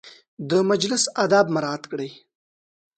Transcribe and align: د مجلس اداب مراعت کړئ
د 0.49 0.51
مجلس 0.69 1.03
اداب 1.23 1.47
مراعت 1.55 1.83
کړئ 1.91 2.11